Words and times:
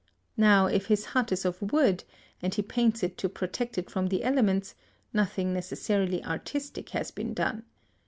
Now 0.37 0.65
if 0.65 0.87
his 0.87 1.05
hut 1.13 1.31
is 1.31 1.45
of 1.45 1.61
wood, 1.71 2.05
and 2.41 2.55
he 2.55 2.63
paints 2.63 3.03
it 3.03 3.19
to 3.19 3.29
protect 3.29 3.77
it 3.77 3.87
from 3.91 4.07
the 4.07 4.23
elements, 4.23 4.73
nothing 5.13 5.53
necessarily 5.53 6.25
artistic 6.25 6.89
has 6.89 7.11
been 7.11 7.35
done. 7.35 7.65